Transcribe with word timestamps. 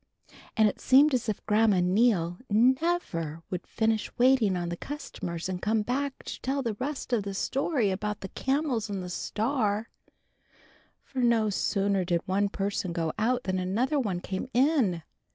And 0.57 0.67
it 0.67 0.81
seemed 0.81 1.13
as 1.13 1.29
if 1.29 1.45
Grandma 1.45 1.79
Neal 1.79 2.39
never 2.49 3.43
would 3.51 3.67
finish 3.67 4.09
waiting 4.17 4.57
on 4.57 4.69
the 4.69 4.75
customers 4.75 5.47
and 5.47 5.61
come 5.61 5.83
back 5.83 6.23
to 6.23 6.41
tell 6.41 6.63
the 6.63 6.73
rest 6.79 7.13
of 7.13 7.21
the 7.21 7.35
story 7.35 7.91
about 7.91 8.21
the 8.21 8.29
Camels 8.29 8.89
and 8.89 9.03
the 9.03 9.09
Star; 9.11 9.89
for 11.03 11.19
no 11.19 11.51
sooner 11.51 12.03
did 12.03 12.21
one 12.27 12.49
person 12.49 12.93
go 12.93 13.13
out 13.19 13.43
than 13.43 13.59
another 13.59 13.99
one 13.99 14.21
came 14.21 14.49
in. 14.55 15.03